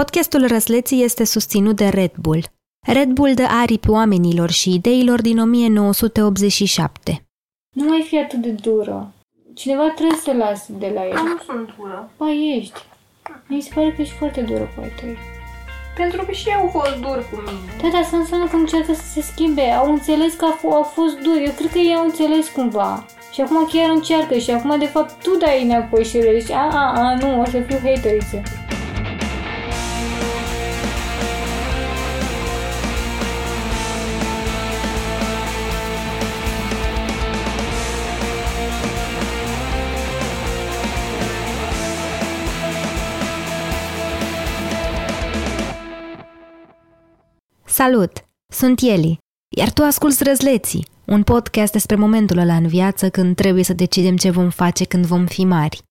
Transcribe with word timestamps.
Podcastul 0.00 0.46
Răsleții 0.46 1.02
este 1.02 1.24
susținut 1.24 1.76
de 1.76 1.88
Red 1.88 2.12
Bull. 2.20 2.44
Red 2.86 3.08
Bull 3.08 3.34
dă 3.34 3.46
aripi 3.62 3.90
oamenilor 3.90 4.50
și 4.50 4.74
ideilor 4.74 5.20
din 5.20 5.38
1987. 5.38 7.26
Nu 7.74 7.84
mai 7.88 8.04
fi 8.08 8.18
atât 8.18 8.38
de 8.38 8.48
dură. 8.48 9.12
Cineva 9.54 9.88
trebuie 9.94 10.18
să 10.18 10.32
lase 10.32 10.72
de 10.78 10.90
la 10.94 11.04
el. 11.04 11.12
Nu 11.12 11.38
sunt 11.46 11.74
dură. 11.76 12.10
Ba, 12.16 12.26
ești. 12.56 12.78
Mi 13.46 13.60
se 13.60 13.70
pare 13.74 13.92
că 13.92 14.00
ești 14.00 14.14
foarte 14.14 14.40
dură 14.40 14.72
cu 14.74 14.80
ai 14.82 14.92
tăi. 15.00 15.16
Pentru 15.96 16.24
că 16.24 16.32
și 16.32 16.48
eu 16.48 16.60
au 16.60 16.68
fost 16.68 16.94
dur 17.00 17.26
cu 17.30 17.36
mine. 17.46 17.70
Da, 17.82 17.88
dar 17.88 18.00
asta 18.00 18.16
înseamnă 18.16 18.46
că 18.48 18.56
încearcă 18.56 18.92
să 18.94 19.06
se 19.14 19.20
schimbe. 19.20 19.62
Au 19.62 19.92
înțeles 19.92 20.34
că 20.34 20.44
a 20.44 20.58
f- 20.58 20.72
au 20.72 20.82
fost 20.82 21.18
duri. 21.18 21.44
Eu 21.44 21.52
cred 21.52 21.70
că 21.70 21.78
ei 21.78 21.94
au 21.94 22.04
înțeles 22.04 22.48
cumva. 22.48 23.06
Și 23.32 23.40
acum 23.40 23.68
chiar 23.72 23.90
încearcă 23.90 24.38
și 24.38 24.50
acum 24.50 24.78
de 24.78 24.86
fapt 24.86 25.22
tu 25.22 25.36
dai 25.36 25.62
înapoi 25.62 26.04
și 26.04 26.16
le 26.16 26.38
zici, 26.38 26.50
a, 26.50 26.68
a, 26.72 26.84
a, 27.04 27.14
nu, 27.20 27.40
o 27.40 27.44
să 27.44 27.60
fiu 27.60 27.78
hateriță. 27.84 28.42
Salut! 47.82 48.24
Sunt 48.52 48.80
Eli, 48.80 49.18
iar 49.56 49.72
tu 49.72 49.82
asculți 49.82 50.24
Răzleții, 50.24 50.86
un 51.06 51.22
podcast 51.22 51.72
despre 51.72 51.96
momentul 51.96 52.38
ăla 52.38 52.56
în 52.56 52.66
viață 52.66 53.10
când 53.10 53.36
trebuie 53.36 53.64
să 53.64 53.72
decidem 53.72 54.16
ce 54.16 54.30
vom 54.30 54.50
face 54.50 54.84
când 54.84 55.06
vom 55.06 55.26
fi 55.26 55.44
mari. 55.44 55.82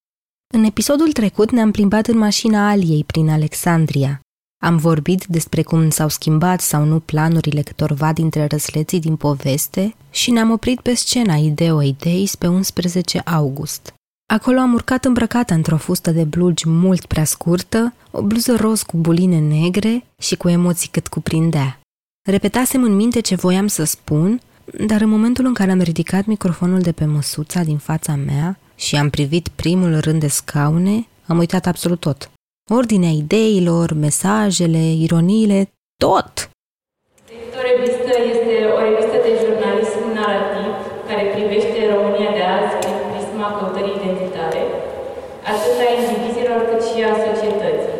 În 0.53 0.63
episodul 0.63 1.11
trecut 1.11 1.52
ne-am 1.52 1.71
plimbat 1.71 2.08
în 2.08 2.17
mașina 2.17 2.70
Aliei 2.70 3.03
prin 3.03 3.30
Alexandria. 3.30 4.20
Am 4.63 4.77
vorbit 4.77 5.25
despre 5.25 5.61
cum 5.61 5.89
s-au 5.89 6.08
schimbat 6.08 6.61
sau 6.61 6.84
nu 6.84 6.99
planurile 6.99 7.61
câtorva 7.61 8.14
dintre 8.14 8.45
răsleții 8.45 8.99
din 8.99 9.16
poveste 9.16 9.95
și 10.09 10.31
ne-am 10.31 10.52
oprit 10.52 10.80
pe 10.80 10.94
scena 10.94 11.36
Ideo 11.36 11.81
Ideis 11.81 12.36
pe 12.36 12.47
11 12.47 13.20
august. 13.20 13.94
Acolo 14.34 14.59
am 14.59 14.73
urcat 14.73 15.06
îmbrăcată 15.06 15.54
într-o 15.54 15.78
fustă 15.78 16.12
de 16.12 16.23
blugi 16.23 16.70
mult 16.70 17.06
prea 17.06 17.23
scurtă, 17.23 17.94
o 18.12 18.22
bluză 18.22 18.56
roz 18.56 18.82
cu 18.82 18.98
buline 18.98 19.40
negre 19.40 20.04
și 20.17 20.36
cu 20.36 20.50
emoții 20.50 20.90
cât 20.90 21.08
cuprindea. 21.08 21.80
Repetasem 22.28 22.84
în 22.84 22.95
minte 22.95 23.20
ce 23.20 23.36
voiam 23.36 23.67
să 23.67 23.84
spun, 23.84 24.42
dar 24.88 25.02
în 25.02 25.09
momentul 25.09 25.45
în 25.45 25.54
care 25.54 25.72
am 25.72 25.82
ridicat 25.82 26.26
microfonul 26.26 26.80
de 26.80 26.92
pe 26.92 27.06
măsuța 27.06 27.62
din 27.62 27.78
fața 27.78 28.16
mea 28.16 28.59
și 28.76 28.95
am 28.95 29.09
privit 29.09 29.48
primul 29.48 30.00
rând 30.00 30.20
de 30.20 30.28
scaune, 30.28 31.08
am 31.28 31.38
uitat 31.38 31.66
absolut 31.66 32.00
tot. 32.00 32.30
Ordinea 32.72 33.10
ideilor, 33.10 33.94
mesajele, 33.94 34.92
ironiile, 34.92 35.70
tot! 35.98 36.50
O 37.58 37.62
revistă 37.70 38.14
este 38.32 38.54
o 38.78 38.80
revistă 38.88 39.17
de 39.26 39.32
jurnalism 39.42 40.02
narrativ 40.14 40.72
care 41.08 41.23
privește 41.34 41.80
România 41.94 42.32
de 42.38 42.44
azi 42.58 42.76
prin 42.82 42.98
prisma 43.12 43.48
căutării 43.58 44.04
identitare, 44.16 44.61
atât 45.52 45.77
a 45.83 45.88
indivizilor 45.99 46.59
cât 46.69 46.81
și 46.89 46.99
a 47.09 47.13
societății. 47.27 47.97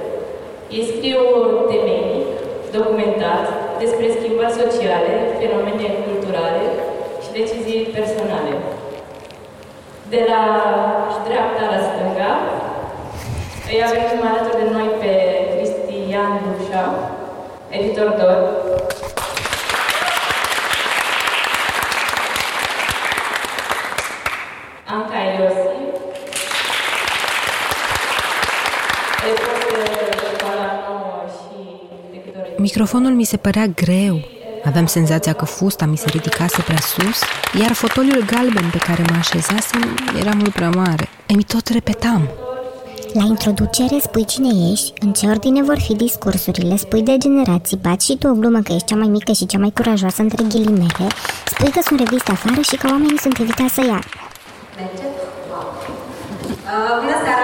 Ei 0.76 0.90
scriu 0.92 1.22
temeinic, 1.70 2.28
documentat, 2.78 3.46
despre 3.82 4.06
schimbări 4.16 4.58
sociale, 4.62 5.14
fenomene 5.42 5.88
culturale 6.06 6.64
și 7.24 7.30
decizii 7.40 7.88
personale. 7.96 8.54
De 10.14 10.22
la 10.32 10.44
dreapta 11.28 11.64
la 11.74 11.80
stânga, 11.88 12.34
îi 13.72 13.84
avem 13.88 14.22
alături 14.30 14.62
de 14.62 14.68
noi 14.76 14.90
pe 15.02 15.14
Cristian 15.52 16.32
Dușa, 16.44 16.86
editor 17.78 18.10
DOR, 18.20 18.40
Microfonul 32.78 33.12
mi 33.12 33.24
se 33.24 33.38
părea 33.38 33.66
greu. 33.66 34.20
Aveam 34.66 34.86
senzația 34.86 35.34
că 35.34 35.46
fusta 35.46 35.86
mi 35.86 35.98
se 35.98 36.06
ridicase 36.08 36.62
prea 36.62 36.80
sus, 36.80 37.22
iar 37.62 37.72
fotoliul 37.72 38.26
galben 38.26 38.70
pe 38.72 38.78
care 38.78 39.04
mă 39.10 39.16
așezasem 39.20 39.82
era 40.20 40.32
mult 40.36 40.54
prea 40.54 40.70
mare. 40.70 41.10
Îmi 41.28 41.44
tot 41.44 41.68
repetam. 41.68 42.30
La 43.14 43.24
introducere 43.24 44.00
spui 44.02 44.26
cine 44.26 44.72
ești, 44.72 44.94
în 45.00 45.14
ce 45.14 45.28
ordine 45.28 45.64
vor 45.64 45.80
fi 45.80 45.94
discursurile, 45.94 46.76
spui 46.76 47.02
de 47.02 47.18
generații, 47.18 47.78
bați 47.78 48.06
și 48.06 48.18
tu 48.18 48.28
o 48.28 48.34
glumă 48.34 48.60
că 48.60 48.72
ești 48.74 48.88
cea 48.88 48.96
mai 48.96 49.08
mică 49.08 49.32
și 49.32 49.46
cea 49.46 49.58
mai 49.58 49.72
curajoasă 49.72 50.22
între 50.22 50.44
ghilimele, 50.50 51.08
spui 51.46 51.72
că 51.72 51.80
sunt 51.84 52.00
reviste 52.00 52.32
afară 52.32 52.62
și 52.62 52.76
că 52.76 52.88
oamenii 52.90 53.20
sunt 53.20 53.40
evitați 53.40 53.74
să 53.74 53.82
ia. 53.82 54.04
Bună 57.02 57.16
seara! 57.24 57.35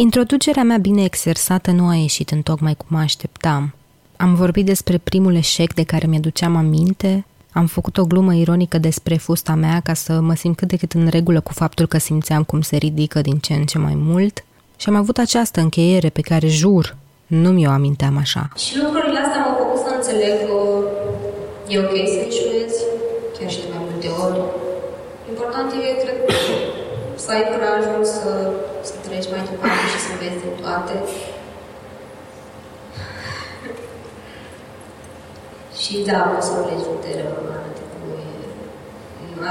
Am 0.00 0.06
emoții. 0.06 0.20
Introducerea 0.20 0.62
mea 0.62 0.76
bine 0.76 1.04
exersată 1.04 1.70
nu 1.70 1.88
a 1.88 1.94
ieșit 1.94 2.30
în 2.30 2.42
tocmai 2.42 2.74
cum 2.74 2.86
mă 2.88 2.98
așteptam. 2.98 3.74
Am 4.16 4.34
vorbit 4.34 4.64
despre 4.64 4.98
primul 4.98 5.34
eșec 5.34 5.74
de 5.74 5.84
care 5.84 6.06
mi-aduceam 6.06 6.56
aminte, 6.56 7.24
am 7.52 7.66
făcut 7.66 7.98
o 7.98 8.04
glumă 8.04 8.34
ironică 8.34 8.78
despre 8.78 9.16
fusta 9.16 9.54
mea 9.54 9.80
ca 9.80 9.94
să 9.94 10.20
mă 10.20 10.34
simt 10.34 10.56
cât 10.56 10.68
de 10.68 10.76
cât 10.76 10.92
în 10.92 11.08
regulă 11.08 11.40
cu 11.40 11.52
faptul 11.52 11.86
că 11.86 11.98
simțeam 11.98 12.42
cum 12.42 12.60
se 12.60 12.76
ridică 12.76 13.20
din 13.20 13.38
ce 13.38 13.52
în 13.54 13.64
ce 13.64 13.78
mai 13.78 13.94
mult 13.96 14.44
și 14.76 14.88
am 14.88 14.94
avut 14.94 15.18
această 15.18 15.60
încheiere 15.60 16.08
pe 16.08 16.20
care 16.20 16.46
jur, 16.46 16.96
nu 17.26 17.50
mi-o 17.50 17.70
aminteam 17.70 18.16
așa. 18.16 18.48
Și 18.56 18.78
lucrurile 18.82 19.18
astea 19.18 19.40
m-au 19.40 19.56
făcut 19.58 19.80
să 19.86 19.90
înțeleg 19.96 20.34
că 20.46 20.58
e 21.68 21.78
ok 21.78 21.94
să 22.14 22.20
eșuezi, 22.28 22.78
chiar 23.38 23.50
și 23.50 23.58
de 23.62 23.66
mai 23.72 23.82
multe 23.90 24.08
ori. 24.26 24.40
Important 25.30 25.72
e, 25.72 26.02
cred, 26.02 26.18
să 27.24 27.30
ai 27.30 27.44
curajul 27.50 28.04
să, 28.16 28.32
să 28.88 28.94
treci 29.06 29.30
mai 29.32 29.42
departe 29.48 29.84
și 29.92 30.00
să 30.04 30.10
înveți 30.12 30.42
din 30.44 30.54
toate. 30.62 30.96
Și 35.80 35.94
da, 36.08 36.18
poți 36.30 36.46
să 36.46 36.52
pleci 36.66 36.90
putere 36.92 37.22
urmană 37.34 37.68
de 37.76 37.82
cum 37.90 38.04
e. 38.20 38.26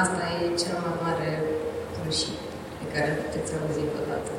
Asta 0.01 0.23
e 0.39 0.59
cel 0.63 0.77
mai 0.83 0.95
mare 1.03 1.29
rușit 2.03 2.39
pe 2.79 2.85
care 2.93 3.09
puteți 3.21 3.53
auzi 3.57 3.83
vreodată. 3.91 4.31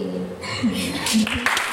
E... 0.00 1.66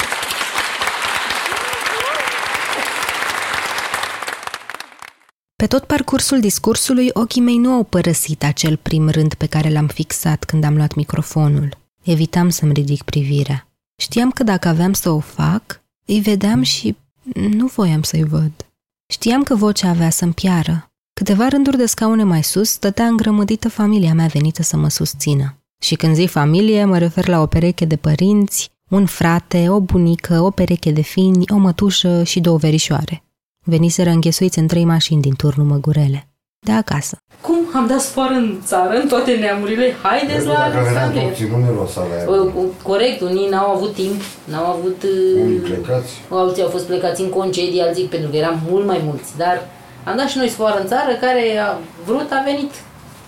Pe 5.57 5.67
tot 5.67 5.83
parcursul 5.83 6.39
discursului, 6.39 7.09
ochii 7.13 7.41
mei 7.41 7.57
nu 7.57 7.71
au 7.71 7.83
părăsit 7.83 8.43
acel 8.43 8.77
prim 8.77 9.09
rând 9.09 9.33
pe 9.33 9.45
care 9.45 9.69
l-am 9.69 9.87
fixat 9.87 10.43
când 10.43 10.63
am 10.63 10.75
luat 10.75 10.93
microfonul. 10.95 11.77
Evitam 12.03 12.49
să-mi 12.49 12.73
ridic 12.73 13.03
privirea. 13.03 13.67
Știam 14.01 14.31
că 14.31 14.43
dacă 14.43 14.67
aveam 14.67 14.93
să 14.93 15.09
o 15.09 15.19
fac, 15.19 15.81
îi 16.05 16.19
vedeam 16.19 16.61
și 16.61 16.95
nu 17.33 17.65
voiam 17.65 18.01
să-i 18.01 18.23
văd. 18.23 18.51
Știam 19.07 19.43
că 19.43 19.55
vocea 19.55 19.89
avea 19.89 20.09
să-mi 20.09 20.33
piară. 20.33 20.91
Câteva 21.13 21.47
rânduri 21.47 21.77
de 21.77 21.85
scaune 21.85 22.23
mai 22.23 22.43
sus 22.43 22.69
stătea 22.69 23.05
îngrămădită 23.05 23.69
familia 23.69 24.13
mea 24.13 24.27
venită 24.27 24.63
să 24.63 24.77
mă 24.77 24.89
susțină. 24.89 25.57
Și 25.79 25.95
când 25.95 26.15
zic 26.15 26.29
familie, 26.29 26.85
mă 26.85 26.97
refer 26.97 27.27
la 27.27 27.41
o 27.41 27.45
pereche 27.45 27.85
de 27.85 27.95
părinți, 27.95 28.71
un 28.89 29.05
frate, 29.05 29.69
o 29.69 29.79
bunică, 29.79 30.41
o 30.41 30.49
pereche 30.49 30.91
de 30.91 31.01
fini, 31.01 31.45
o 31.47 31.57
mătușă 31.57 32.23
și 32.23 32.39
două 32.39 32.57
verișoare. 32.57 33.23
Veniseră 33.67 34.09
înghesuiți 34.09 34.59
în 34.59 34.67
trei 34.67 34.85
mașini 34.85 35.21
din 35.21 35.33
turnul 35.35 35.65
Măgurele. 35.67 36.27
De 36.59 36.71
acasă. 36.71 37.17
Cum 37.41 37.57
am 37.73 37.87
dat 37.87 37.99
sfoară 38.01 38.33
în 38.33 38.59
țară, 38.65 38.99
în 39.01 39.07
toate 39.07 39.31
neamurile, 39.35 39.93
haideți 40.03 40.45
la 40.45 40.53
Dacă 40.53 40.69
veneam 40.69 40.85
Alexandria. 40.87 41.27
toți, 41.29 41.43
nu 41.43 41.57
ne 41.57 41.69
lua 41.71 41.87
sala 41.87 42.13
aia. 42.15 42.29
Uh, 42.29 42.65
Corect, 42.83 43.21
unii 43.21 43.49
n-au 43.49 43.75
avut 43.75 43.93
timp, 43.93 44.21
n-au 44.51 44.65
avut... 44.65 45.03
uh, 45.03 45.41
Unii 45.41 45.57
plecați. 45.57 46.11
Alții 46.29 46.63
au 46.63 46.69
fost 46.69 46.85
plecați 46.85 47.21
în 47.21 47.29
concedii, 47.29 47.81
alții 47.81 48.03
pentru 48.03 48.29
că 48.29 48.35
eram 48.35 48.61
mult 48.69 48.85
mai 48.85 49.01
mulți, 49.03 49.37
dar 49.37 49.69
am 50.03 50.17
dat 50.17 50.27
și 50.29 50.37
noi 50.37 50.49
sfoară 50.49 50.79
în 50.81 50.87
țară, 50.87 51.11
care 51.21 51.57
a 51.57 51.77
vrut 52.05 52.29
a 52.31 52.41
venit, 52.45 52.71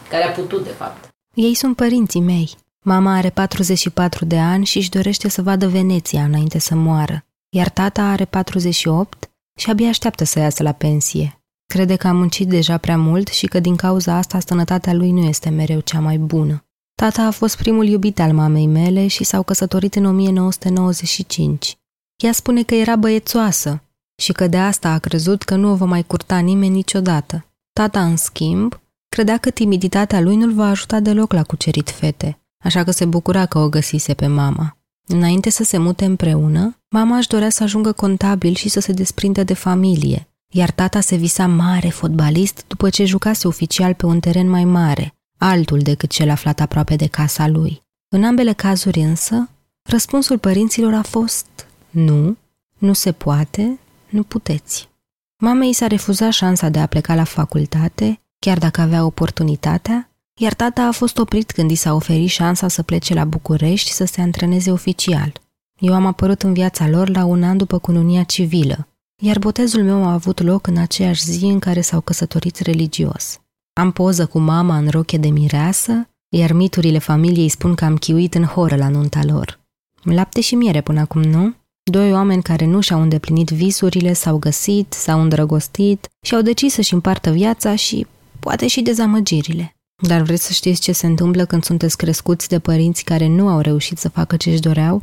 care 0.09 0.23
a 0.23 0.29
putut 0.29 0.63
de 0.63 0.73
fapt. 0.77 1.07
Ei 1.33 1.53
sunt 1.53 1.75
părinții 1.75 2.21
mei. 2.21 2.49
Mama 2.83 3.15
are 3.15 3.29
44 3.29 4.25
de 4.25 4.37
ani 4.37 4.65
și 4.65 4.77
își 4.77 4.89
dorește 4.89 5.29
să 5.29 5.41
vadă 5.41 5.67
Veneția 5.67 6.21
înainte 6.23 6.59
să 6.59 6.75
moară, 6.75 7.25
iar 7.49 7.69
tata 7.69 8.01
are 8.03 8.25
48 8.25 9.29
și 9.57 9.69
abia 9.69 9.87
așteaptă 9.87 10.23
să 10.23 10.39
iasă 10.39 10.63
la 10.63 10.71
pensie. 10.71 11.41
Crede 11.65 11.95
că 11.95 12.07
a 12.07 12.11
muncit 12.11 12.47
deja 12.47 12.77
prea 12.77 12.97
mult 12.97 13.27
și 13.27 13.45
că 13.45 13.59
din 13.59 13.75
cauza 13.75 14.15
asta 14.15 14.39
sănătatea 14.39 14.93
lui 14.93 15.11
nu 15.11 15.25
este 15.25 15.49
mereu 15.49 15.79
cea 15.79 15.99
mai 15.99 16.17
bună. 16.17 16.61
Tata 16.95 17.23
a 17.23 17.31
fost 17.31 17.57
primul 17.57 17.85
iubit 17.85 18.19
al 18.19 18.33
mamei 18.33 18.67
mele 18.67 19.07
și 19.07 19.23
s-au 19.23 19.43
căsătorit 19.43 19.95
în 19.95 20.05
1995. 20.05 21.77
Ea 22.23 22.31
spune 22.31 22.63
că 22.63 22.75
era 22.75 22.95
băiețoasă 22.95 23.81
și 24.21 24.31
că 24.31 24.47
de 24.47 24.57
asta 24.57 24.89
a 24.89 24.99
crezut 24.99 25.43
că 25.43 25.55
nu 25.55 25.71
o 25.71 25.75
va 25.75 25.85
mai 25.85 26.03
curta 26.03 26.37
nimeni 26.37 26.73
niciodată. 26.73 27.45
Tata, 27.73 28.05
în 28.05 28.17
schimb, 28.17 28.79
credea 29.09 29.37
că 29.37 29.49
timiditatea 29.49 30.21
lui 30.21 30.35
nu-l 30.35 30.53
va 30.53 30.67
ajuta 30.67 30.99
deloc 30.99 31.33
la 31.33 31.43
cucerit 31.43 31.89
fete, 31.89 32.39
așa 32.63 32.83
că 32.83 32.91
se 32.91 33.05
bucura 33.05 33.45
că 33.45 33.57
o 33.57 33.69
găsise 33.69 34.13
pe 34.13 34.27
mama. 34.27 34.76
Înainte 35.09 35.49
să 35.49 35.63
se 35.63 35.77
mute 35.77 36.05
împreună, 36.05 36.77
mama 36.89 37.17
își 37.17 37.27
dorea 37.27 37.49
să 37.49 37.63
ajungă 37.63 37.91
contabil 37.91 38.53
și 38.55 38.69
să 38.69 38.79
se 38.79 38.91
desprindă 38.91 39.43
de 39.43 39.53
familie, 39.53 40.27
iar 40.47 40.71
tata 40.71 40.99
se 40.99 41.15
visa 41.15 41.47
mare 41.47 41.89
fotbalist 41.89 42.63
după 42.67 42.89
ce 42.89 43.05
jucase 43.05 43.47
oficial 43.47 43.93
pe 43.93 44.05
un 44.05 44.19
teren 44.19 44.49
mai 44.49 44.65
mare, 44.65 45.13
altul 45.37 45.79
decât 45.79 46.09
cel 46.09 46.29
aflat 46.29 46.59
aproape 46.59 46.95
de 46.95 47.07
casa 47.07 47.47
lui. 47.47 47.81
În 48.09 48.23
ambele 48.23 48.53
cazuri 48.53 48.99
însă, 48.99 49.49
răspunsul 49.89 50.37
părinților 50.37 50.93
a 50.93 51.01
fost 51.01 51.67
nu, 51.89 52.37
nu 52.77 52.93
se 52.93 53.11
poate, 53.11 53.79
nu 54.09 54.23
puteți. 54.23 54.89
Mamei 55.37 55.73
s-a 55.73 55.87
refuzat 55.87 56.31
șansa 56.31 56.69
de 56.69 56.79
a 56.79 56.85
pleca 56.85 57.15
la 57.15 57.23
facultate, 57.23 58.19
chiar 58.39 58.57
dacă 58.57 58.81
avea 58.81 59.05
oportunitatea, 59.05 60.06
iar 60.37 60.53
tata 60.53 60.81
a 60.81 60.91
fost 60.91 61.17
oprit 61.17 61.51
când 61.51 61.71
i 61.71 61.75
s-a 61.75 61.93
oferit 61.93 62.29
șansa 62.29 62.67
să 62.67 62.83
plece 62.83 63.13
la 63.13 63.25
București 63.25 63.91
să 63.91 64.05
se 64.05 64.21
antreneze 64.21 64.71
oficial. 64.71 65.41
Eu 65.79 65.93
am 65.93 66.05
apărut 66.05 66.43
în 66.43 66.53
viața 66.53 66.87
lor 66.87 67.09
la 67.09 67.25
un 67.25 67.43
an 67.43 67.57
după 67.57 67.79
cununia 67.79 68.23
civilă, 68.23 68.87
iar 69.21 69.39
botezul 69.39 69.83
meu 69.83 70.05
a 70.05 70.11
avut 70.11 70.41
loc 70.41 70.67
în 70.67 70.77
aceeași 70.77 71.23
zi 71.23 71.45
în 71.45 71.59
care 71.59 71.81
s-au 71.81 72.01
căsătorit 72.01 72.57
religios. 72.57 73.39
Am 73.73 73.91
poză 73.91 74.25
cu 74.25 74.39
mama 74.39 74.77
în 74.77 74.89
roche 74.89 75.17
de 75.17 75.29
mireasă, 75.29 76.09
iar 76.29 76.51
miturile 76.51 76.97
familiei 76.97 77.49
spun 77.49 77.75
că 77.75 77.85
am 77.85 77.97
chiuit 77.97 78.35
în 78.35 78.43
horă 78.43 78.75
la 78.75 78.89
nunta 78.89 79.19
lor. 79.23 79.59
Lapte 80.03 80.41
și 80.41 80.55
miere 80.55 80.81
până 80.81 80.99
acum, 80.99 81.21
nu? 81.21 81.53
Doi 81.83 82.13
oameni 82.13 82.41
care 82.41 82.65
nu 82.65 82.81
și-au 82.81 83.01
îndeplinit 83.01 83.49
visurile, 83.49 84.13
s-au 84.13 84.37
găsit, 84.37 84.93
s-au 84.93 85.21
îndrăgostit 85.21 86.07
și 86.21 86.35
au 86.35 86.41
decis 86.41 86.73
să-și 86.73 86.93
împartă 86.93 87.31
viața 87.31 87.75
și 87.75 88.07
poate 88.39 88.67
și 88.67 88.81
dezamăgirile. 88.81 89.76
Dar 90.01 90.21
vreți 90.21 90.45
să 90.45 90.53
știți 90.53 90.81
ce 90.81 90.91
se 90.91 91.05
întâmplă 91.05 91.45
când 91.45 91.63
sunteți 91.63 91.97
crescuți 91.97 92.49
de 92.49 92.59
părinți 92.59 93.03
care 93.03 93.27
nu 93.27 93.47
au 93.47 93.59
reușit 93.59 93.97
să 93.97 94.09
facă 94.09 94.35
ce 94.37 94.49
își 94.49 94.61
doreau? 94.61 95.01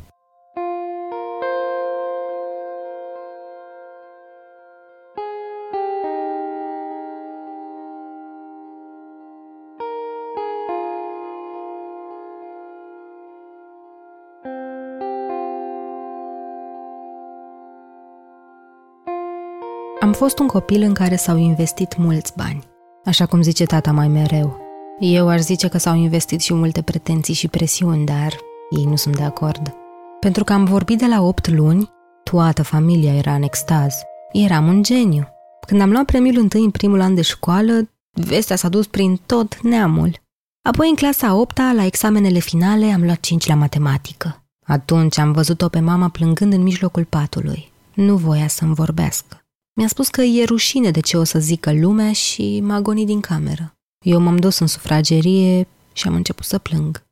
Am 20.00 20.12
fost 20.12 20.38
un 20.38 20.46
copil 20.46 20.82
în 20.82 20.94
care 20.94 21.16
s-au 21.16 21.36
investit 21.36 21.96
mulți 21.96 22.32
bani, 22.36 22.64
așa 23.04 23.26
cum 23.26 23.42
zice 23.42 23.64
tata 23.64 23.92
mai 23.92 24.08
mereu. 24.08 24.63
Eu 24.98 25.28
aș 25.28 25.40
zice 25.40 25.68
că 25.68 25.78
s-au 25.78 25.96
investit 25.96 26.40
și 26.40 26.54
multe 26.54 26.82
pretenții 26.82 27.34
și 27.34 27.48
presiuni, 27.48 28.04
dar 28.04 28.36
ei 28.76 28.84
nu 28.84 28.96
sunt 28.96 29.16
de 29.16 29.22
acord. 29.22 29.74
Pentru 30.20 30.44
că 30.44 30.52
am 30.52 30.64
vorbit 30.64 30.98
de 30.98 31.06
la 31.06 31.22
8 31.22 31.48
luni, 31.48 31.90
toată 32.22 32.62
familia 32.62 33.14
era 33.14 33.34
în 33.34 33.42
extaz. 33.42 33.94
Eram 34.32 34.66
un 34.66 34.82
geniu. 34.82 35.28
Când 35.66 35.80
am 35.80 35.90
luat 35.90 36.04
premiul 36.04 36.38
întâi 36.38 36.64
în 36.64 36.70
primul 36.70 37.00
an 37.00 37.14
de 37.14 37.22
școală, 37.22 37.90
vestea 38.12 38.56
s-a 38.56 38.68
dus 38.68 38.86
prin 38.86 39.20
tot 39.26 39.62
neamul. 39.62 40.22
Apoi, 40.62 40.88
în 40.88 40.94
clasa 40.94 41.34
8 41.34 41.58
la 41.74 41.84
examenele 41.84 42.38
finale, 42.38 42.92
am 42.92 43.02
luat 43.02 43.20
5 43.20 43.46
la 43.46 43.54
matematică. 43.54 44.44
Atunci 44.66 45.18
am 45.18 45.32
văzut-o 45.32 45.68
pe 45.68 45.80
mama 45.80 46.08
plângând 46.08 46.52
în 46.52 46.62
mijlocul 46.62 47.04
patului. 47.04 47.72
Nu 47.94 48.16
voia 48.16 48.48
să-mi 48.48 48.74
vorbească. 48.74 49.44
Mi-a 49.76 49.88
spus 49.88 50.08
că 50.08 50.22
e 50.22 50.44
rușine 50.44 50.90
de 50.90 51.00
ce 51.00 51.16
o 51.16 51.24
să 51.24 51.38
zică 51.38 51.72
lumea 51.72 52.12
și 52.12 52.60
m-a 52.60 52.80
gonit 52.80 53.06
din 53.06 53.20
cameră. 53.20 53.73
Eu 54.04 54.20
m-am 54.20 54.36
dus 54.36 54.58
în 54.58 54.66
sufragerie 54.66 55.66
și 55.92 56.06
am 56.06 56.14
început 56.14 56.44
să 56.44 56.58
plâng. 56.58 57.02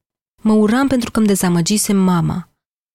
Mă 0.43 0.53
uram 0.53 0.87
pentru 0.87 1.11
că 1.11 1.19
îmi 1.19 1.29
dezamăgisem 1.29 1.97
mama. 1.97 2.49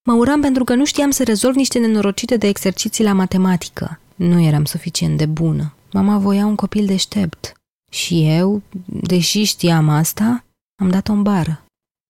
Mă 0.04 0.14
uram 0.14 0.42
pentru 0.42 0.64
că 0.64 0.76
nu 0.76 0.86
știam 0.86 1.12
să 1.12 1.24
rezolv 1.24 1.56
niște 1.56 1.80
nenorocite 1.80 2.38
de 2.38 2.48
exerciții 2.48 3.04
la 3.04 3.14
matematică. 3.14 4.00
Nu 4.16 4.40
eram 4.40 4.66
suficient 4.66 5.18
de 5.18 5.26
bună. 5.26 5.74
Mama 5.92 6.18
voia 6.18 6.46
un 6.46 6.56
copil 6.56 6.86
deștept. 6.86 7.54
Și 7.92 8.26
eu, 8.26 8.62
deși 8.86 9.44
știam 9.44 9.90
asta, 9.90 10.44
am 10.82 10.90
dat-o 10.90 11.12
în 11.12 11.22
bară. 11.22 11.64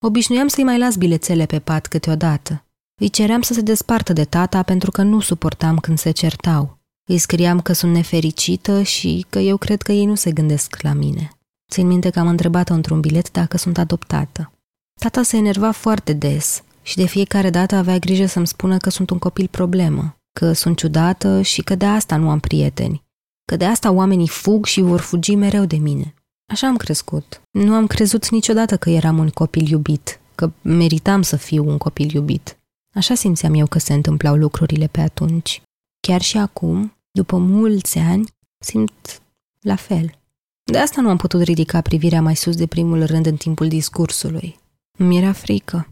Obișnuiam 0.06 0.48
să-i 0.48 0.64
mai 0.64 0.78
las 0.78 0.96
bilețele 0.96 1.46
pe 1.46 1.60
pat 1.60 1.88
câteodată. 1.88 2.64
Îi 3.02 3.10
ceream 3.10 3.42
să 3.42 3.54
se 3.54 3.62
despartă 3.62 4.14
de 4.14 4.26
tata 4.26 4.64
pentru 4.64 4.92
că 4.92 5.02
nu 5.02 5.20
suportam 5.20 5.78
când 5.78 5.98
se 6.00 6.12
certau. 6.12 6.78
Îi 7.10 7.18
scriam 7.18 7.62
că 7.62 7.74
sunt 7.74 7.94
nefericită 7.94 8.82
și 8.82 9.26
că 9.30 9.40
eu 9.40 9.58
cred 9.58 9.82
că 9.82 9.92
ei 9.92 10.06
nu 10.06 10.16
se 10.16 10.32
gândesc 10.32 10.82
la 10.82 10.94
mine. 10.94 11.37
Țin 11.72 11.88
minte 11.88 12.10
că 12.10 12.20
am 12.20 12.28
întrebat-o 12.28 12.74
într-un 12.74 13.00
bilet 13.00 13.32
dacă 13.32 13.58
sunt 13.58 13.78
adoptată. 13.78 14.52
Tata 15.00 15.24
se 15.24 15.38
enerva 15.38 15.72
foarte 15.72 16.14
des 16.14 16.64
și 16.82 16.96
de 16.96 17.06
fiecare 17.06 17.50
dată 17.50 17.76
avea 17.76 17.98
grijă 17.98 18.26
să-mi 18.26 18.48
spună 18.48 18.78
că 18.78 18.90
sunt 18.90 19.10
un 19.10 19.20
copil 19.20 19.48
problemă, 19.48 20.18
că 20.40 20.54
sunt 20.54 20.78
ciudată 20.78 21.42
și 21.42 21.62
că 21.62 21.76
de 21.76 21.86
asta 21.86 22.16
nu 22.16 22.30
am 22.30 22.40
prieteni, 22.40 23.04
că 23.46 23.56
de 23.56 23.66
asta 23.66 23.92
oamenii 23.92 24.28
fug 24.28 24.66
și 24.66 24.82
vor 24.82 25.00
fugi 25.00 25.36
mereu 25.36 25.66
de 25.66 25.78
mine. 25.78 26.14
Așa 26.52 26.68
am 26.68 26.78
crescut. 26.78 27.42
Nu 27.52 27.74
am 27.74 27.88
crezut 27.88 28.30
niciodată 28.30 28.78
că 28.78 28.90
eram 28.90 29.18
un 29.18 29.30
copil 29.30 29.70
iubit, 29.70 30.20
că 30.36 30.52
meritam 30.62 31.22
să 31.22 31.36
fiu 31.36 31.70
un 31.70 31.78
copil 31.78 32.14
iubit. 32.14 32.58
Așa 32.96 33.14
simțeam 33.14 33.54
eu 33.54 33.66
că 33.66 33.80
se 33.80 33.94
întâmplau 33.94 34.36
lucrurile 34.36 34.88
pe 34.88 35.02
atunci. 35.02 35.62
Chiar 36.00 36.22
și 36.22 36.38
acum, 36.38 36.98
după 37.12 37.38
mulți 37.38 37.98
ani, 37.98 38.28
simt 38.58 39.22
la 39.62 39.76
fel. 39.76 40.12
De 40.70 40.78
asta 40.78 41.02
nu 41.02 41.10
am 41.10 41.18
putut 41.18 41.42
ridica 41.42 41.82
privirea 41.82 42.22
mai 42.22 42.36
sus 42.36 42.56
de 42.56 42.66
primul 42.66 43.06
rând 43.06 43.26
în 43.26 43.36
timpul 43.36 43.68
discursului. 43.68 44.60
Mi 44.98 45.18
era 45.18 45.32
frică. 45.32 45.88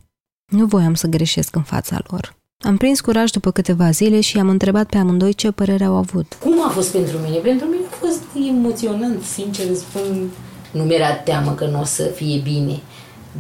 Nu 0.51 0.65
voiam 0.65 0.93
să 0.93 1.07
greșesc 1.07 1.55
în 1.55 1.61
fața 1.61 1.99
lor. 2.07 2.35
Am 2.59 2.77
prins 2.77 3.01
curaj 3.01 3.31
după 3.31 3.51
câteva 3.51 3.91
zile 3.91 4.21
și 4.21 4.37
am 4.37 4.49
întrebat 4.49 4.89
pe 4.89 4.97
amândoi 4.97 5.33
ce 5.33 5.51
părere 5.51 5.83
au 5.83 5.95
avut. 5.95 6.37
Cum 6.41 6.65
a 6.65 6.69
fost 6.69 6.91
pentru 6.91 7.17
mine? 7.17 7.35
Pentru 7.35 7.65
mine 7.67 7.83
a 7.91 7.95
fost 8.05 8.21
emoționant, 8.49 9.23
sincer 9.23 9.65
spun. 9.73 10.29
Nu 10.71 10.83
mi-era 10.83 11.13
teamă 11.13 11.51
că 11.51 11.65
nu 11.65 11.79
o 11.79 11.83
să 11.83 12.03
fie 12.03 12.39
bine, 12.43 12.79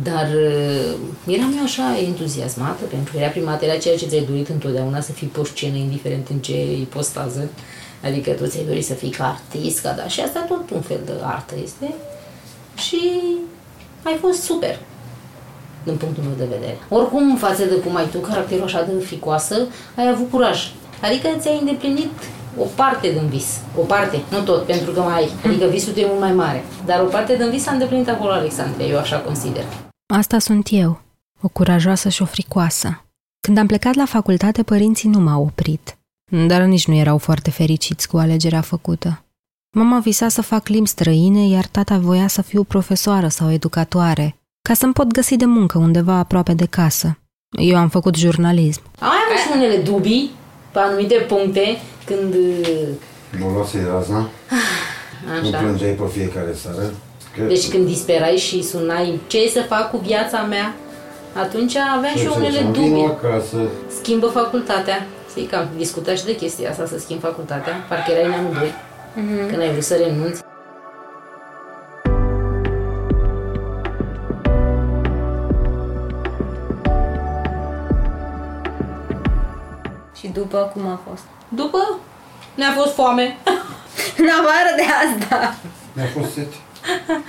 dar 0.03 0.27
uh, 0.27 1.33
eram 1.35 1.53
eu 1.57 1.63
așa 1.63 1.99
entuziasmată 2.07 2.83
pentru 2.83 3.13
că 3.13 3.19
era 3.19 3.29
prima 3.29 3.51
dată, 3.51 3.65
era 3.65 3.77
ceea 3.77 3.97
ce 3.97 4.05
ți-ai 4.05 4.25
dorit 4.29 4.49
întotdeauna 4.49 5.01
să 5.01 5.11
fii 5.11 5.27
pe 5.27 5.39
scenă, 5.43 5.75
indiferent 5.75 6.27
în 6.27 6.37
ce 6.37 6.71
ipostază. 6.71 7.49
Adică 8.03 8.31
tu 8.31 8.45
ți-ai 8.45 8.65
dorit 8.65 8.85
să 8.85 8.93
fii 8.93 9.09
ca 9.09 9.25
artist, 9.25 9.81
ca 9.81 9.91
da, 9.91 10.07
și 10.07 10.21
asta 10.21 10.39
tot 10.39 10.69
un 10.69 10.81
fel 10.81 10.99
de 11.05 11.11
artă 11.23 11.53
este. 11.63 11.93
Și 12.75 13.11
ai 14.03 14.17
fost 14.21 14.41
super, 14.41 14.79
din 15.83 15.95
punctul 15.95 16.23
meu 16.23 16.33
de 16.37 16.45
vedere. 16.45 16.77
Oricum, 16.89 17.35
față 17.35 17.65
de 17.65 17.75
cum 17.75 17.95
ai 17.95 18.07
tu, 18.07 18.17
caracterul 18.17 18.63
așa 18.63 18.81
de 18.83 19.03
fricoasă, 19.05 19.55
ai 19.95 20.09
avut 20.09 20.29
curaj. 20.29 20.71
Adică 21.01 21.27
ți-ai 21.39 21.59
îndeplinit 21.59 22.11
o 22.57 22.63
parte 22.75 23.11
din 23.11 23.27
vis. 23.27 23.59
O 23.77 23.81
parte, 23.81 24.21
nu 24.31 24.41
tot, 24.41 24.65
pentru 24.65 24.91
că 24.91 24.99
mai 24.99 25.13
ai. 25.13 25.29
Adică 25.45 25.65
visul 25.65 25.93
tău 25.93 26.03
e 26.03 26.07
mult 26.07 26.19
mai 26.19 26.33
mare. 26.33 26.63
Dar 26.85 27.01
o 27.01 27.05
parte 27.05 27.35
din 27.35 27.49
vis 27.49 27.67
a 27.67 27.71
îndeplinit 27.71 28.09
acolo 28.09 28.31
Alexandria, 28.31 28.85
eu 28.85 28.97
așa 28.97 29.17
consider. 29.17 29.63
Asta 30.13 30.39
sunt 30.39 30.67
eu, 30.71 31.01
o 31.41 31.47
curajoasă 31.47 32.09
și 32.09 32.21
o 32.21 32.25
fricoasă. 32.25 33.03
Când 33.39 33.57
am 33.57 33.67
plecat 33.67 33.93
la 33.95 34.05
facultate, 34.05 34.63
părinții 34.63 35.09
nu 35.09 35.19
m-au 35.19 35.41
oprit 35.41 35.97
dar 36.31 36.61
nici 36.61 36.87
nu 36.87 36.95
erau 36.95 37.17
foarte 37.17 37.49
fericiți 37.51 38.07
cu 38.07 38.17
alegerea 38.17 38.61
făcută. 38.61 39.23
Mama 39.75 39.99
visa 39.99 40.27
să 40.27 40.41
fac 40.41 40.67
limbi 40.67 40.89
străine, 40.89 41.47
iar 41.47 41.65
tata 41.65 41.97
voia 41.97 42.27
să 42.27 42.41
fiu 42.41 42.63
profesoară 42.63 43.27
sau 43.27 43.51
educatoare, 43.51 44.35
ca 44.61 44.73
să-mi 44.73 44.93
pot 44.93 45.11
găsi 45.11 45.35
de 45.35 45.45
muncă 45.45 45.77
undeva 45.77 46.13
aproape 46.13 46.53
de 46.53 46.65
casă. 46.65 47.17
Eu 47.59 47.77
am 47.77 47.89
făcut 47.89 48.15
jurnalism. 48.15 48.81
Am 48.99 49.07
avut 49.07 49.37
și 49.37 49.47
unele 49.55 49.77
dubii 49.77 50.31
pe 50.71 50.79
anumite 50.79 51.15
puncte 51.15 51.77
când... 52.05 52.35
Mă 53.39 53.51
luase 53.53 53.87
razna. 53.91 54.29
Așa. 55.39 55.41
Nu 55.41 55.49
plângeai 55.49 55.91
pe 55.91 56.03
fiecare 56.11 56.53
seară. 56.53 56.93
Că... 57.35 57.43
Deci 57.43 57.69
când 57.69 57.87
disperai 57.87 58.35
și 58.35 58.63
sunai 58.63 59.19
ce 59.27 59.49
să 59.53 59.65
fac 59.69 59.91
cu 59.91 59.97
viața 59.97 60.41
mea, 60.41 60.75
atunci 61.33 61.75
aveam 61.75 62.15
și 62.15 62.23
eu 62.23 62.33
unele 62.35 62.59
Vino 62.59 62.71
dubii. 62.71 63.05
acasă. 63.05 63.57
Schimbă 63.99 64.27
facultatea. 64.27 65.07
Știi 65.35 65.47
că 65.47 65.55
am 65.55 65.67
discutat 65.77 66.17
și 66.17 66.25
de 66.25 66.35
chestia 66.35 66.69
asta, 66.69 66.85
să 66.85 66.99
schimb 66.99 67.19
facultatea. 67.19 67.73
Parcă 67.89 68.11
erai 68.11 68.25
în 68.25 68.31
anul 68.31 68.53
2, 68.53 68.73
Mhm. 69.15 69.47
când 69.49 69.61
ai 69.61 69.71
vrut 69.71 69.83
să 69.83 69.95
renunți. 69.95 70.41
Și 80.19 80.27
după 80.27 80.71
cum 80.73 80.87
a 80.87 80.99
fost? 81.09 81.23
După 81.47 81.99
ne-a 82.55 82.71
fost 82.71 82.93
foame. 82.93 83.37
În 84.21 84.27
afară 84.39 84.69
de 84.75 84.83
asta. 85.03 85.55
Mi-a 85.93 86.05
fost 86.19 86.31
sete. 86.33 86.55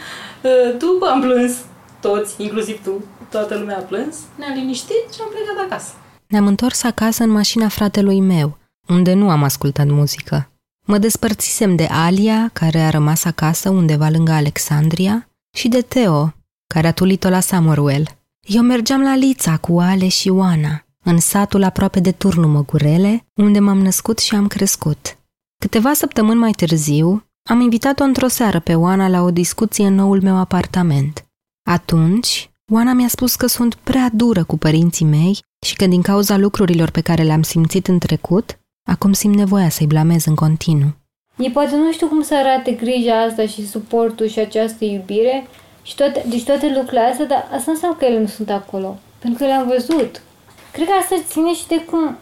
După 0.84 1.06
am 1.06 1.20
plâns 1.20 1.52
toți, 2.00 2.34
inclusiv 2.42 2.82
tu. 2.84 3.04
Toată 3.30 3.54
lumea 3.58 3.76
a 3.76 3.80
plâns, 3.80 4.16
ne-a 4.34 4.54
liniștit 4.54 5.12
și 5.14 5.20
am 5.20 5.28
plecat 5.30 5.64
acasă. 5.66 5.90
Ne-am 6.28 6.46
întors 6.46 6.82
acasă 6.82 7.22
în 7.22 7.30
mașina 7.30 7.68
fratelui 7.68 8.20
meu, 8.20 8.58
unde 8.88 9.14
nu 9.14 9.30
am 9.30 9.42
ascultat 9.42 9.86
muzică. 9.86 10.50
Mă 10.86 10.98
despărțisem 10.98 11.76
de 11.76 11.88
Alia, 11.90 12.50
care 12.52 12.78
a 12.78 12.90
rămas 12.90 13.24
acasă 13.24 13.70
undeva 13.70 14.08
lângă 14.08 14.32
Alexandria, 14.32 15.28
și 15.56 15.68
de 15.68 15.80
Teo, 15.80 16.32
care 16.66 16.86
a 16.86 16.92
tulit-o 16.92 17.28
la 17.28 17.40
Samuel. 17.40 18.08
Eu 18.40 18.62
mergeam 18.62 19.02
la 19.02 19.16
Lița 19.16 19.56
cu 19.56 19.80
Ale 19.80 20.08
și 20.08 20.28
Oana. 20.28 20.80
în 21.04 21.18
satul 21.18 21.62
aproape 21.62 22.00
de 22.00 22.12
turnul 22.12 22.50
Măgurele, 22.50 23.26
unde 23.34 23.58
m-am 23.58 23.78
născut 23.78 24.18
și 24.18 24.34
am 24.34 24.46
crescut. 24.46 25.18
Câteva 25.58 25.92
săptămâni 25.92 26.38
mai 26.38 26.50
târziu, 26.50 27.30
am 27.48 27.60
invitat-o 27.60 28.04
într-o 28.04 28.28
seară 28.28 28.60
pe 28.60 28.74
Oana 28.74 29.08
la 29.08 29.22
o 29.22 29.30
discuție 29.30 29.86
în 29.86 29.94
noul 29.94 30.22
meu 30.22 30.36
apartament. 30.36 31.26
Atunci, 31.68 32.50
Oana 32.72 32.92
mi-a 32.92 33.08
spus 33.08 33.34
că 33.34 33.46
sunt 33.46 33.74
prea 33.74 34.10
dură 34.12 34.44
cu 34.44 34.58
părinții 34.58 35.04
mei 35.04 35.38
și 35.66 35.76
că 35.76 35.86
din 35.86 36.02
cauza 36.02 36.36
lucrurilor 36.36 36.90
pe 36.90 37.00
care 37.00 37.22
le-am 37.22 37.42
simțit 37.42 37.86
în 37.86 37.98
trecut, 37.98 38.58
acum 38.88 39.12
simt 39.12 39.34
nevoia 39.34 39.68
să-i 39.68 39.86
blamez 39.86 40.24
în 40.24 40.34
continuu. 40.34 40.88
Ei 41.36 41.50
poate 41.50 41.76
nu 41.76 41.92
știu 41.92 42.06
cum 42.06 42.22
să 42.22 42.34
arate 42.34 42.70
grija 42.72 43.22
asta 43.22 43.46
și 43.46 43.68
suportul 43.68 44.26
și 44.26 44.38
această 44.38 44.84
iubire 44.84 45.46
și 45.82 45.94
toate, 45.94 46.24
deci 46.28 46.44
toate 46.44 46.66
lucrurile 46.66 47.00
astea, 47.00 47.26
dar 47.26 47.38
asta 47.38 47.62
nu 47.66 47.72
înseamnă 47.72 47.96
că 47.98 48.04
ele 48.04 48.20
nu 48.20 48.26
sunt 48.26 48.50
acolo. 48.50 48.98
Pentru 49.18 49.38
că 49.38 49.44
le-am 49.44 49.66
văzut. 49.66 50.22
Cred 50.72 50.86
că 50.86 50.92
asta 51.00 51.16
ține 51.28 51.54
și 51.54 51.66
de 51.66 51.84
cum, 51.90 52.16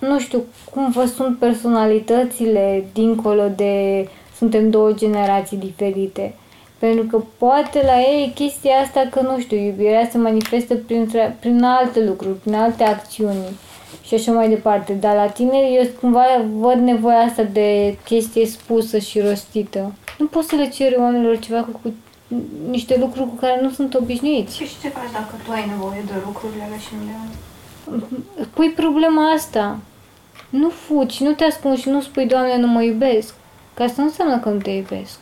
nu 0.00 0.18
știu, 0.18 0.42
cum 0.70 0.90
vă 0.90 1.04
sunt 1.06 1.38
personalitățile 1.38 2.86
dincolo 2.92 3.48
de 3.56 4.08
suntem 4.36 4.70
două 4.70 4.92
generații 4.92 5.56
diferite. 5.56 6.34
Pentru 6.78 7.04
că 7.04 7.24
poate 7.38 7.82
la 7.84 8.00
ei 8.00 8.32
chestia 8.34 8.76
asta 8.76 9.08
că, 9.10 9.20
nu 9.20 9.38
știu, 9.38 9.56
iubirea 9.56 10.08
se 10.10 10.18
manifestă 10.18 10.74
prin, 10.74 11.10
prin 11.40 11.62
alte 11.62 12.04
lucruri, 12.04 12.38
prin 12.38 12.54
alte 12.54 12.84
acțiuni 12.84 13.58
și 14.02 14.14
așa 14.14 14.32
mai 14.32 14.48
departe. 14.48 14.92
Dar 14.92 15.14
la 15.14 15.26
tine 15.26 15.56
eu 15.56 15.88
cumva 16.00 16.24
văd 16.52 16.76
nevoia 16.76 17.18
asta 17.18 17.42
de 17.42 17.96
chestie 18.04 18.46
spusă 18.46 18.98
și 18.98 19.20
rostită. 19.20 19.92
Nu 20.18 20.26
poți 20.26 20.48
să 20.48 20.54
le 20.54 20.68
ceri 20.68 20.96
oamenilor 20.98 21.38
ceva 21.38 21.60
cu, 21.60 21.80
cu 21.82 21.92
niște 22.70 22.96
lucruri 22.98 23.28
cu 23.28 23.34
care 23.34 23.60
nu 23.62 23.70
sunt 23.70 23.94
obișnuiți. 23.94 24.56
Și 24.56 24.80
ce 24.82 24.88
faci 24.88 25.12
dacă 25.12 25.34
tu 25.44 25.50
ai 25.50 25.66
nevoie 25.68 26.02
de 26.06 26.12
lucrurile 26.24 26.62
alea 26.62 26.78
și 26.78 26.88
nu 26.98 27.04
le 27.04 27.16
ai? 27.20 28.46
Pui 28.54 28.70
problema 28.70 29.30
asta. 29.30 29.78
Nu 30.50 30.68
fugi, 30.68 31.22
nu 31.22 31.32
te 31.32 31.44
ascunzi 31.44 31.80
și 31.80 31.88
nu 31.88 32.00
spui, 32.00 32.26
Doamne, 32.26 32.56
nu 32.56 32.66
mă 32.66 32.82
iubesc. 32.82 33.34
Că 33.74 33.82
asta 33.82 34.02
nu 34.02 34.08
înseamnă 34.08 34.38
că 34.38 34.48
nu 34.48 34.58
te 34.58 34.70
iubesc. 34.70 35.18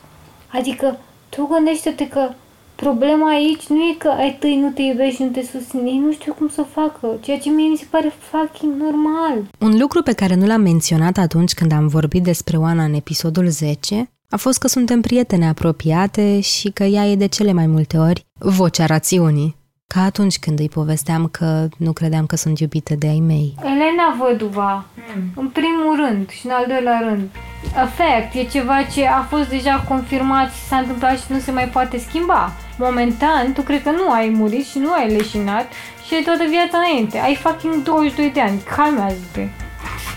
Adică, 0.52 0.98
tu 1.36 1.46
gândește-te 1.46 2.08
că 2.08 2.28
Problema 2.76 3.28
aici 3.30 3.66
nu 3.66 3.76
e 3.76 3.94
că 3.98 4.08
ai 4.08 4.36
tăi 4.40 4.60
nu 4.60 4.70
te 4.70 4.82
iubești 4.82 5.14
și 5.14 5.22
nu 5.22 5.28
te 5.28 5.42
susține, 5.52 5.88
ei 5.88 5.98
nu 5.98 6.12
știu 6.12 6.32
cum 6.32 6.48
să 6.48 6.62
facă, 6.62 7.08
ceea 7.20 7.38
ce 7.38 7.50
mie 7.50 7.68
mi 7.68 7.76
se 7.76 7.86
pare 7.90 8.12
fucking 8.18 8.82
normal. 8.82 9.48
Un 9.58 9.78
lucru 9.78 10.02
pe 10.02 10.12
care 10.12 10.34
nu 10.34 10.46
l-am 10.46 10.60
menționat 10.60 11.16
atunci 11.16 11.54
când 11.54 11.72
am 11.72 11.86
vorbit 11.86 12.22
despre 12.22 12.56
Oana 12.56 12.84
în 12.84 12.94
episodul 12.94 13.48
10 13.48 14.10
a 14.28 14.36
fost 14.36 14.58
că 14.58 14.68
suntem 14.68 15.00
prietene 15.00 15.48
apropiate 15.48 16.40
și 16.40 16.70
că 16.70 16.82
ea 16.82 17.06
e 17.06 17.16
de 17.16 17.26
cele 17.26 17.52
mai 17.52 17.66
multe 17.66 17.96
ori 17.96 18.26
vocea 18.38 18.86
rațiunii. 18.86 19.56
Ca 19.94 20.02
atunci 20.02 20.38
când 20.38 20.58
îi 20.58 20.68
povesteam 20.68 21.26
că 21.26 21.68
nu 21.78 21.92
credeam 21.92 22.26
că 22.26 22.36
sunt 22.36 22.58
iubită 22.58 22.94
de 22.94 23.06
ai 23.06 23.20
mei. 23.26 23.54
Elena 23.62 24.16
Văduva, 24.18 24.84
mm. 25.16 25.22
în 25.36 25.48
primul 25.48 25.96
rând 26.06 26.30
și 26.30 26.46
în 26.46 26.52
al 26.52 26.64
doilea 26.68 27.00
rând. 27.08 27.28
Fact, 27.72 28.34
e 28.34 28.44
ceva 28.44 28.82
ce 28.82 29.06
a 29.06 29.20
fost 29.22 29.48
deja 29.48 29.84
confirmat 29.88 30.52
și 30.52 30.60
s-a 30.68 30.76
întâmplat 30.76 31.18
și 31.18 31.24
nu 31.28 31.38
se 31.38 31.50
mai 31.50 31.68
poate 31.68 31.98
schimba. 31.98 32.52
Momentan, 32.78 33.52
tu 33.52 33.62
cred 33.62 33.82
că 33.82 33.90
nu 33.90 34.10
ai 34.10 34.28
murit 34.28 34.66
și 34.66 34.78
nu 34.78 34.92
ai 34.92 35.10
leșinat 35.10 35.72
și 36.06 36.14
ai 36.14 36.22
toată 36.22 36.44
viața 36.48 36.78
înainte. 36.78 37.18
Ai 37.18 37.34
fucking 37.34 37.82
22 37.82 38.30
de 38.30 38.40
ani. 38.40 38.60
Calmează-te. 38.76 39.48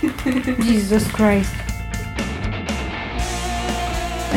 Jesus 0.66 1.06
Christ. 1.06 1.54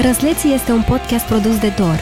Răsleții 0.02 0.54
este 0.54 0.72
un 0.72 0.84
podcast 0.88 1.26
produs 1.26 1.60
de 1.60 1.74
Dor. 1.78 2.00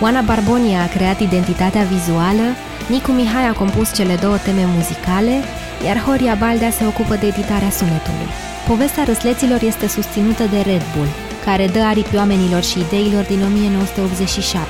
Oana 0.00 0.20
Barbonia 0.20 0.82
a 0.82 0.88
creat 0.88 1.20
identitatea 1.20 1.82
vizuală, 1.82 2.42
Nicu 2.88 3.12
Mihai 3.12 3.48
a 3.48 3.52
compus 3.52 3.94
cele 3.94 4.14
două 4.14 4.36
teme 4.36 4.64
muzicale, 4.76 5.42
iar 5.86 5.98
Horia 5.98 6.34
Baldea 6.34 6.70
se 6.70 6.86
ocupă 6.86 7.14
de 7.14 7.26
editarea 7.26 7.70
sunetului. 7.70 8.28
Povestea 8.66 9.04
răsleților 9.04 9.62
este 9.62 9.86
susținută 9.88 10.44
de 10.44 10.60
Red 10.60 10.82
Bull, 10.96 11.08
care 11.44 11.66
dă 11.66 11.78
aripi 11.80 12.16
oamenilor 12.16 12.62
și 12.62 12.78
ideilor 12.78 13.24
din 13.24 13.42
1987. 13.44 14.66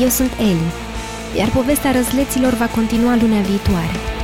Eu 0.00 0.08
sunt 0.08 0.30
Eli, 0.38 0.70
iar 1.38 1.48
povestea 1.48 1.90
răsleților 1.90 2.52
va 2.52 2.66
continua 2.66 3.16
lunea 3.20 3.40
viitoare. 3.40 4.15